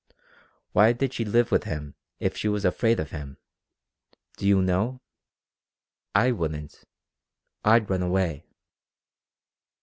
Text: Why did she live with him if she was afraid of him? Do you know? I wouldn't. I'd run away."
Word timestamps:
Why 0.71 0.93
did 0.93 1.13
she 1.13 1.23
live 1.23 1.51
with 1.51 1.65
him 1.65 1.93
if 2.19 2.35
she 2.35 2.47
was 2.47 2.65
afraid 2.65 2.99
of 2.99 3.11
him? 3.11 3.37
Do 4.35 4.47
you 4.47 4.59
know? 4.59 4.99
I 6.15 6.31
wouldn't. 6.31 6.85
I'd 7.63 7.87
run 7.87 8.01
away." 8.01 8.47